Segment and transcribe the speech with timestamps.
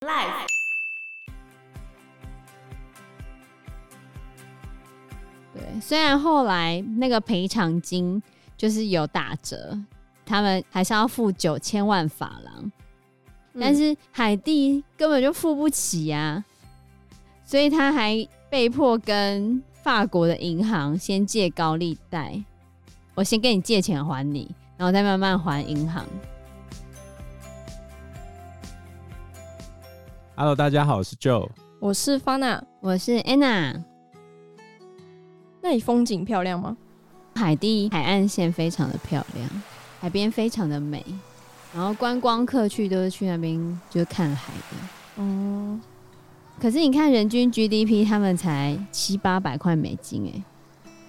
[0.00, 0.46] Life。
[5.52, 8.22] 对，虽然后来那个赔偿金
[8.56, 9.76] 就是有打折，
[10.24, 12.70] 他们还是要付九千万法郎，
[13.54, 16.44] 嗯，但是海蒂根本就付不起呀，
[17.44, 18.16] 所以他还
[18.48, 22.40] 被迫跟法国的银行先借高利贷，
[23.16, 26.06] 我先跟你借钱还你，然后再慢慢还银行。
[30.40, 31.48] Hello，大家好，我是 Joe，
[31.80, 33.82] 我是 Fana，我是 Anna。
[35.60, 36.76] 那里风景漂亮吗？
[37.34, 39.62] 海地海岸线非常的漂亮，
[39.98, 41.04] 海边非常的美，
[41.74, 45.24] 然后观光客去都是去那边就是看海的。
[45.24, 45.80] 哦，
[46.60, 50.40] 可是你看人均 GDP，他们才七八百块美金，哎，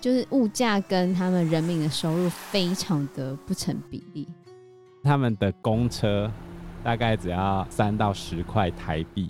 [0.00, 4.28] 就是物价跟他们人民的收入非常的不成比例。
[5.02, 6.30] 他们的公车
[6.86, 9.28] 大概只要三到十块台币，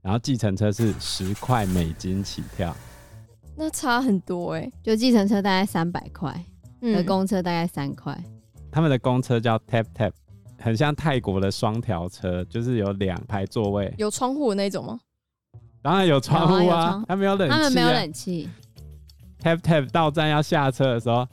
[0.00, 2.74] 然后计程车是十块美金起跳。
[3.54, 6.42] 那差很多哎、欸，就计程车大概三百块，
[6.80, 8.18] 的公车大概三块。
[8.72, 10.12] 他们的公车叫 Tap Tap，
[10.58, 14.98] 很像泰国的双条车，就是有两排座位，有窗户的那种吗？
[15.82, 18.48] 当然有窗户啊，他们有冷气、啊，他们没有冷气。
[19.42, 21.28] Tap Tap 到站要下车的时候，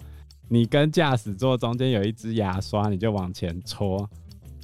[0.50, 4.09] 你跟驾驶座中间有一支牙刷，你就往前戳，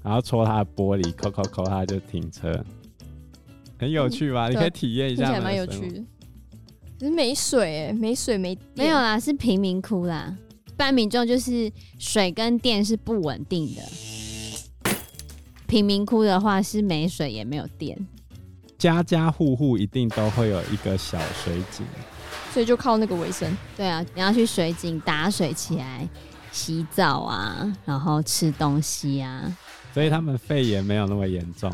[0.03, 2.63] 然后戳他的玻璃，抠抠抠，他就停车，
[3.77, 4.47] 很有趣吧？
[4.47, 6.03] 嗯、你可以体验一下，蛮有趣的。
[6.99, 8.67] 可是没水哎，没水没电。
[8.75, 10.35] 没有啦，是贫民窟啦。
[10.67, 13.81] 一般民众就是水跟电是不稳定的。
[15.67, 18.07] 贫民窟的话是没水也没有电，
[18.77, 21.85] 家家户户一定都会有一个小水井，
[22.51, 23.55] 所以就靠那个为生。
[23.77, 26.07] 对啊，你要去水井打水起来
[26.51, 29.55] 洗澡啊，然后吃东西啊。
[29.99, 31.69] 所以他们肺炎没有那么严重，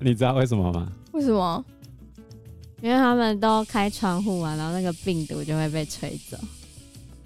[0.00, 0.92] 你知道为什么吗？
[1.12, 1.64] 为什么？
[2.82, 6.36] 因为他们都开窗户啊，然后那个病毒就会被吹走。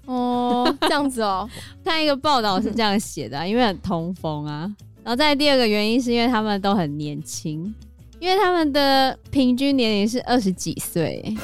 [0.05, 1.49] 哦， 这样子哦。
[1.83, 4.71] 看一个报道是这样写的啊，因为很通风啊。
[5.03, 7.73] 然后再第二个原因是因为他们都很年轻，
[8.19, 11.35] 因为他们的平均年龄是二十几岁。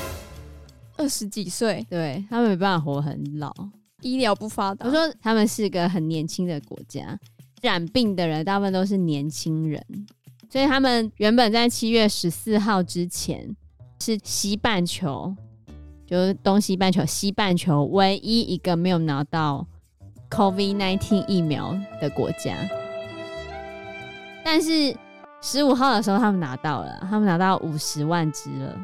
[0.95, 3.51] 二十几岁，对，他们没办法活很老，
[4.01, 4.85] 医疗不发达。
[4.85, 7.19] 我说他们是个很年轻的国家，
[7.65, 9.83] 染病的人大部分都是年轻人，
[10.49, 13.55] 所以他们原本在七月十四号之前。
[13.97, 15.33] 是西半球，
[16.05, 19.65] 就是东西半球，西半球唯一一个没有拿到
[20.29, 22.55] COVID-19 疫苗的国家。
[24.43, 24.95] 但是
[25.41, 28.77] 十五号的时候，他们拿到了，他们拿到五十万只了。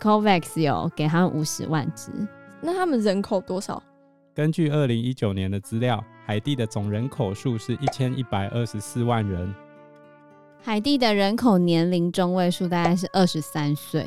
[0.00, 2.10] COVAX 有给他们五十万只。
[2.62, 3.82] 那他们人口多少？
[4.32, 9.54] 根据二零一九年的资料，海地的总人口数是一千一百二十四万人。
[10.60, 14.04] 海地的人口年龄中位数大概是二十三岁。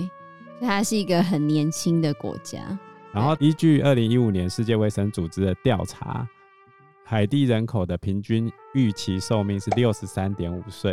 [0.59, 2.77] 它是一个很年轻的国家。
[3.13, 6.27] 然后依据二零一五年世界卫生组织的调查，
[7.05, 10.91] 海地人口的平均预期寿命是六十三点五岁，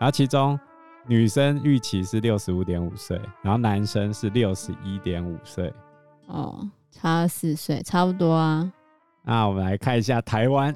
[0.00, 0.58] 然后其中
[1.06, 5.70] 女生预期是六十五点五岁，然后男生是六十一点五岁。
[6.28, 8.72] 哦，差了四岁，差不多啊。
[9.24, 10.74] 那我们来看一下台湾，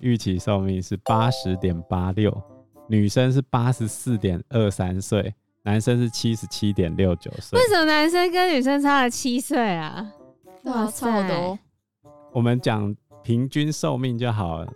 [0.00, 2.42] 预期寿命是八十点八六，
[2.88, 5.34] 女生是八十四点二三岁。
[5.62, 10.12] 男生是七十七点六九岁，为什么男生跟女生差了七岁啊？
[10.62, 11.58] 哇，差好多。
[12.32, 14.72] 我们讲平均寿命就好了。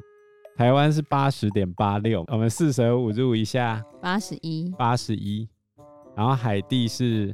[0.57, 5.49] 台湾是八十点八六，我们四舍五入一下，八十一，八十一。
[6.17, 7.33] 然后海地是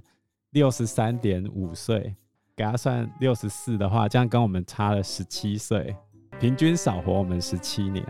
[0.50, 2.14] 六十三点五岁，
[2.56, 5.94] 给他算六十四的话，这样跟我们差了十七岁，
[6.40, 8.02] 平均少活我们十七年。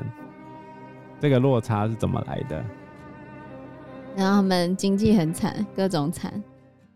[1.20, 2.64] 这个落差是怎么来的？
[4.14, 6.32] 然后他们经济很惨，各种惨，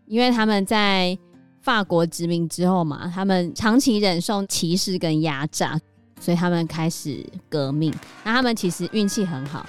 [0.05, 1.17] 因为他们在
[1.59, 5.77] 法国殖民之后嘛，他们长期忍受歧视跟压榨，
[6.21, 7.93] 所以他们开始革命。
[8.23, 9.65] 那他们其实运气很好，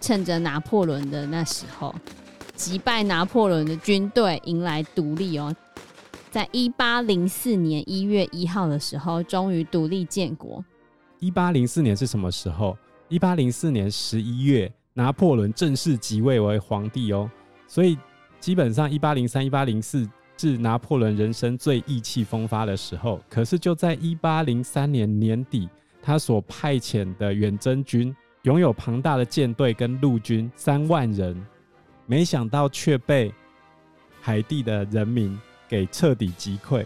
[0.00, 1.94] 趁着拿破仑的那时候，
[2.56, 5.54] 击败拿破仑的军队，迎来独立哦。
[6.34, 10.64] 在一八零四年一月一号的时候，终于独立建国。
[11.20, 12.76] 一八零四年是什么时候？
[13.06, 14.68] 一八零四年十一月。
[14.94, 17.30] 拿破仑正式即位为皇帝哦，
[17.68, 17.96] 所以
[18.40, 23.20] 基本上一八零三、一八零四是拿破仑人生最意气风发的时候。
[23.28, 25.68] 可是就在一八零三年年底，
[26.02, 31.40] 他所派遣的远征军拥有庞大的舰队跟陆军三万人，
[32.06, 33.32] 没想到却被
[34.20, 35.36] 海地的人民
[35.68, 36.84] 给彻底击溃。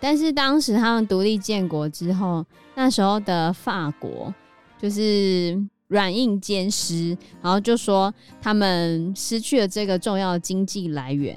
[0.00, 2.44] 但是当时他们独立建国之后，
[2.74, 4.32] 那时候的法国
[4.80, 5.60] 就是。
[5.88, 11.34] 软硬兼施，然后就说他们失去了这个重要的经济来源，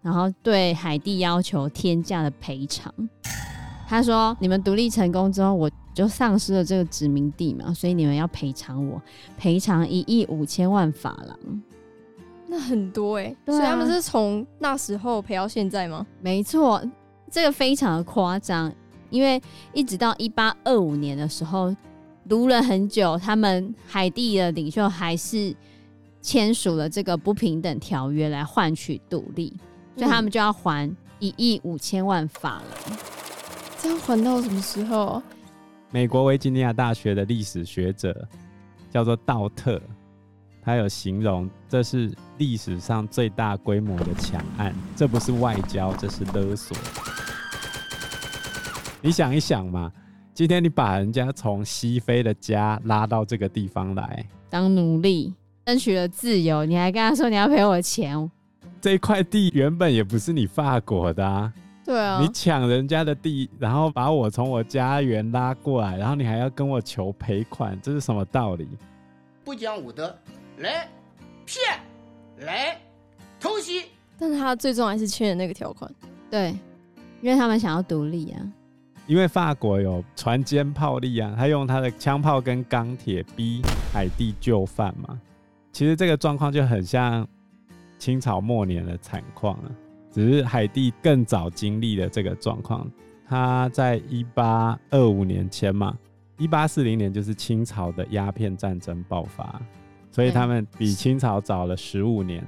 [0.00, 2.94] 然后对海地要求天价的赔偿。
[3.88, 9.02] 他说：“你们独立成功之后，我就丧失了这个殖民地嘛，所以你们要赔偿我，
[9.36, 11.36] 赔偿一亿五千万法郎。
[12.52, 16.06] 那很多哎、欸，对啊、所以他们是从那时候赔到现在吗？
[16.20, 16.84] 没错，
[17.30, 18.70] 这个非常的夸张，
[19.08, 19.40] 因为
[19.72, 21.74] 一直到一八二五年的时候，
[22.28, 25.56] 读了很久，他们海地的领袖还是
[26.20, 29.50] 签署了这个不平等条约来换取独立，
[29.96, 32.98] 所以他们就要还一亿五千万法郎。”
[33.80, 35.22] 这要还到什么时候？
[35.90, 38.28] 美国维吉尼亚大学的历史学者
[38.90, 39.80] 叫做道特，
[40.64, 46.76] 他有形容这是历史上最大规模的抢案，这不是外交，这是勒索。
[49.00, 49.90] 你想一想嘛，
[50.32, 55.34] 今天你把人家从西非的家拉到这个地方来当奴隶，
[55.66, 58.30] 争取了自由，你还跟他说你要赔我钱？
[58.80, 61.52] 这块地原本也不是你法国的啊。
[61.84, 68.68] 对啊，你抢人家的地，然后把我从我家园拉过来，然后你还要跟我求赔款，这是什么道理？
[69.42, 70.16] 不讲武德，
[70.62, 70.88] 来
[71.44, 71.60] 骗，
[72.46, 72.80] 来
[73.40, 73.86] 偷袭。
[74.18, 75.92] 但是他最终还是签了那个条款。
[76.30, 76.56] 对，
[77.20, 78.40] 因为他们想要独立啊。
[79.08, 83.60] 因为法国有船坚炮利啊，他用他的枪炮跟钢铁逼
[83.92, 85.20] 海地就范嘛。
[85.72, 87.26] 其实这个状况就很像
[87.98, 89.70] 清朝末年的惨况啊。
[90.12, 92.88] 只是海地更早经历了这个状况，
[93.26, 95.96] 他在一八二五年签嘛，
[96.38, 99.60] 一八四零年就是清朝的鸦片战争爆发，
[100.12, 102.44] 所以他们比清朝早了十五年。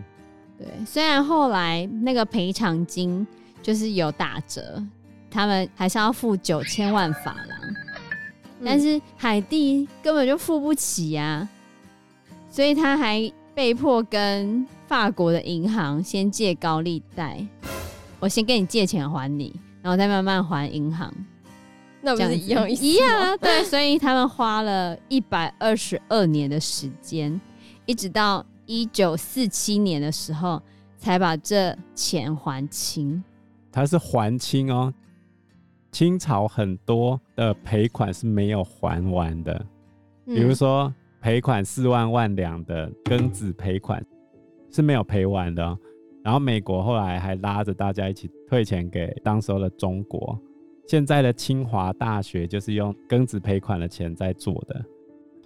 [0.57, 3.27] 对，虽然后来那个赔偿金
[3.63, 4.81] 就是有打折，
[5.29, 7.59] 他们还是要付九千万法郎，
[8.65, 11.49] 但是海地根本就付不起呀、啊，
[12.49, 14.65] 所以他还被迫跟。
[14.87, 17.45] 法国的银行先借高利贷，
[18.21, 21.13] 我先跟你借钱还你，然后再慢慢还银行，
[22.03, 22.85] 那不是一样意思？
[22.85, 27.41] 一样啊，对，所以他们花了一百二十二年的时间，
[27.87, 30.61] 一直到一九四七年的时候
[30.97, 33.23] 才把这钱还清。
[33.71, 34.93] 他是还清哦，
[35.93, 39.67] 清朝很多的赔款是没有还完的，
[40.25, 44.05] 比如说赔款四万万两的庚子赔款。
[44.71, 45.63] 是没有赔完的，
[46.25, 50.37] 然后美国后来还拉着大家一起退钱给当时候的中国。
[50.89, 54.85] 现在的清华大学就是用庚子赔款的钱在做的，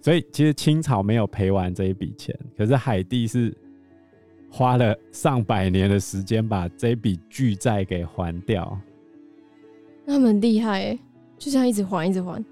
[0.00, 3.54] 所以其实清朝没有赔完这一笔钱，可是海地是
[4.50, 8.78] 花了上百年的时间把这笔巨债给还掉。
[10.04, 10.98] 那他们很厉害哎，
[11.36, 12.42] 就这样一直还，一直还。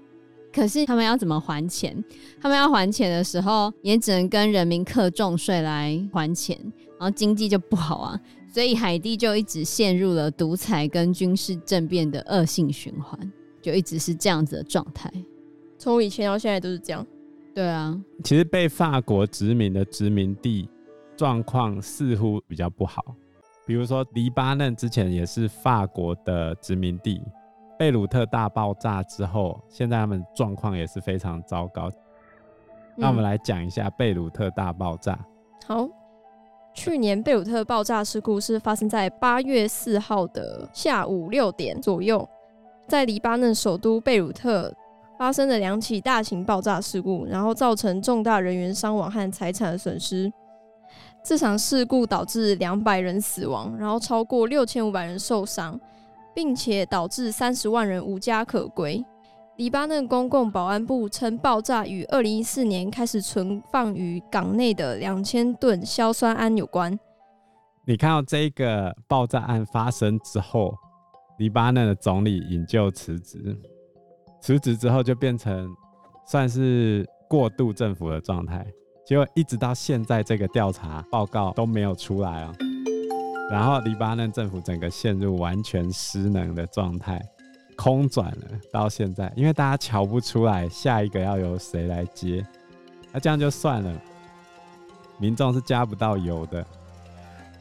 [0.53, 2.03] 可是他们要怎么还钱？
[2.41, 6.57] 他们要还钱的时候，也只能跟人民课重税来还钱，
[6.99, 8.19] 然后经济就不好啊。
[8.47, 15.11] 所以海地就一直陷入了独裁跟军事政变的恶性循环，就一直是这样子的状态。
[15.77, 17.05] 从以前到现在都是这样。
[17.57, 20.69] 对啊，其实被法国殖民的殖民地
[21.15, 23.03] 状况似乎比较不好，
[23.65, 27.19] 比如说黎巴嫩之前也是法国的殖民地。
[27.75, 31.89] 贝鲁特大爆炸之后，现在他们状况也是非常糟糕。
[32.95, 35.17] 那我们来讲一下贝鲁特大爆炸。
[35.67, 35.89] 嗯。
[35.89, 35.89] 好，
[36.75, 42.29] 去年贝鲁特爆炸事故是发生在八月四号的下午六点左右，
[42.87, 44.71] 在黎巴嫩首都贝鲁特
[45.17, 50.31] 发生了两起大型爆炸事故，然后造成重大人员伤亡和财产损失。
[51.23, 55.79] 这场事故导致两百人死亡，然后超过六千五百人受伤。
[56.37, 59.03] 并且导致三十万人无家可归。
[59.55, 66.95] 黎巴嫩公共保安部称，爆炸与二零一四年开始存放于港内的两千吨硝酸铵有关。
[67.87, 70.75] 你看到这个爆炸案发生之后，
[71.39, 73.57] 黎巴嫩的总理引咎辞职，
[74.41, 75.75] 辞职之后就变成
[76.25, 78.65] 算是过渡政府的状态，
[79.05, 82.53] 结果一直到现在，这个调查报告都没有出来啊。
[83.49, 87.21] 然后黎巴嫩政府整个陷入完全失能的状态，
[87.77, 92.45] 空转了到现在，因为大家瞧不出来下一个要由谁来接，
[93.13, 94.01] 那这样就算了，
[95.17, 96.65] 民众是加不到油的，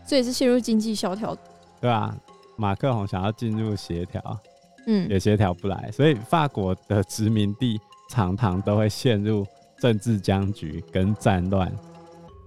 [0.05, 1.37] 这也是陷入经济萧条，
[1.81, 2.17] 对啊，
[2.57, 4.21] 马克宏想要进入协调，
[4.87, 9.45] 嗯，也协调不来，所以法国的殖民地常常都会陷入
[9.81, 11.71] 政治僵局跟战乱。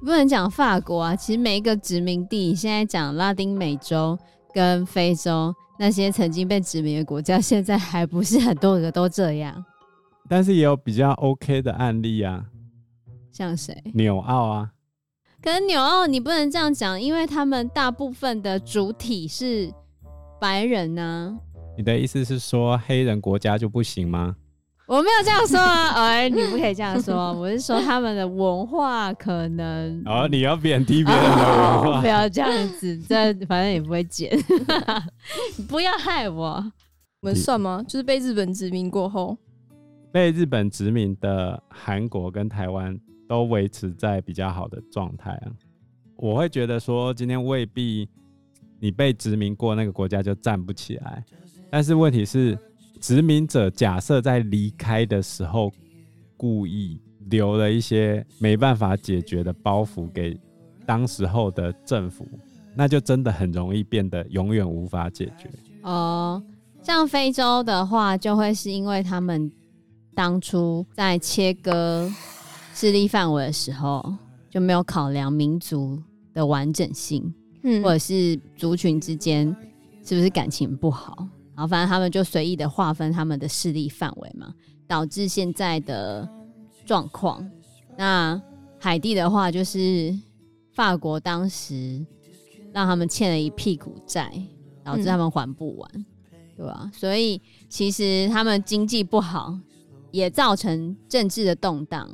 [0.02, 4.18] 不能讲法国啊，其实每一个殖民地，现在讲拉丁美洲
[4.54, 9.66] 跟非洲那些曾经被殖民的国家，现在还不是很多个都这样。
[10.30, 12.46] 但是也有比较 OK 的案例啊，
[13.34, 13.76] 像谁？
[13.94, 14.72] 纽澳啊。
[15.42, 19.74] 可是纽澳你不能这样讲，因为他们大部分的主体是
[20.40, 21.49] 白人呢、啊。
[21.80, 24.36] 你的意思是说黑人国家就不行吗？
[24.86, 27.32] 我没有这样说啊，哎，你不可以这样说。
[27.32, 30.04] 我是说他们的文化可能……
[30.06, 34.30] 哦，你要贬低别人的文化， 哦，不要这样子，这反正也不会减。
[35.70, 36.62] 不要害我。
[37.22, 37.82] 我们算吗？
[37.88, 39.38] 就是被日本殖民过后，
[40.12, 45.48] 被日本殖民的韩国跟台湾都维持在比较好的状态啊。
[46.18, 48.10] 我会觉得说，今天未必
[48.82, 51.24] 你被殖民过那个国家就站不起来。
[51.70, 52.58] 但是问题是，
[53.00, 55.72] 殖民者假设在离开的时候，
[56.36, 57.00] 故意
[57.30, 60.40] 留了一些没办法解决的包袱给
[60.86, 62.28] 当时候的政府，
[62.76, 65.50] 那就真的很容易变得永远无法解决。
[65.84, 66.42] 哦，
[66.82, 69.52] 像非洲的话，就会是因为他们
[70.16, 72.12] 当初在切割
[72.74, 74.04] 势力范围的时候，
[74.50, 76.02] 就没有考量民族
[76.34, 79.56] 的完整性，嗯，或者是族群之间
[80.04, 81.28] 是不是感情不好。
[81.60, 84.54] 然后反正他们就随意的划分他们的势力范围嘛，
[84.88, 86.26] 导致现在的
[86.86, 87.46] 状况。
[87.98, 88.42] 那
[88.80, 90.18] 海地的话，就是
[90.72, 92.02] 法国当时
[92.72, 94.32] 让他们欠了一屁股债，
[94.86, 96.06] 导致他们还不完，嗯、
[96.56, 96.90] 对吧？
[96.94, 99.54] 所以其实他们经济不好，
[100.12, 102.10] 也造成政治的动荡。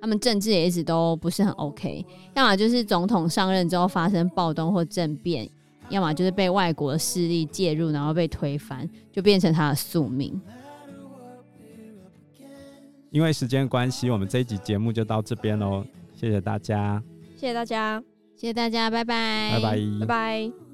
[0.00, 2.02] 他们政治也一直都不是很 OK，
[2.34, 5.46] 要么就是总统上任之后发生暴动或政变。
[5.88, 10.40] 要么就是被外国的势力介入，然后被推翻，就变成他的宿命。
[13.10, 15.84] 因为时间关系，我们这一集节目就到这边喽。
[16.14, 17.02] 谢谢大家，
[17.36, 18.02] 谢谢大家，
[18.34, 20.73] 谢谢大家，拜拜，拜拜，拜拜。